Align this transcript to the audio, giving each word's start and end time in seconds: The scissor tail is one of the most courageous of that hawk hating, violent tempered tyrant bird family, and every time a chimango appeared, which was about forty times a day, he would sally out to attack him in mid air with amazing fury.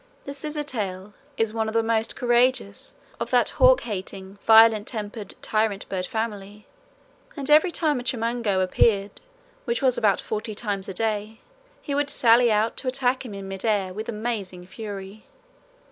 The 0.25 0.33
scissor 0.33 0.63
tail 0.63 1.13
is 1.37 1.53
one 1.53 1.67
of 1.67 1.75
the 1.75 1.83
most 1.83 2.15
courageous 2.15 2.95
of 3.19 3.29
that 3.29 3.49
hawk 3.49 3.81
hating, 3.81 4.39
violent 4.43 4.87
tempered 4.87 5.35
tyrant 5.43 5.87
bird 5.89 6.07
family, 6.07 6.65
and 7.37 7.51
every 7.51 7.69
time 7.71 7.99
a 7.99 8.03
chimango 8.03 8.63
appeared, 8.63 9.21
which 9.65 9.83
was 9.83 9.99
about 9.99 10.19
forty 10.19 10.55
times 10.55 10.89
a 10.89 10.93
day, 10.95 11.39
he 11.83 11.93
would 11.93 12.09
sally 12.09 12.51
out 12.51 12.77
to 12.77 12.87
attack 12.87 13.23
him 13.23 13.35
in 13.35 13.47
mid 13.47 13.63
air 13.63 13.93
with 13.93 14.09
amazing 14.09 14.65
fury. 14.65 15.25